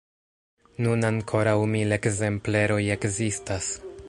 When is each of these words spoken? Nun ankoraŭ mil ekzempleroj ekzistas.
Nun 0.85 1.07
ankoraŭ 1.09 1.55
mil 1.75 1.99
ekzempleroj 1.99 2.83
ekzistas. 2.97 3.75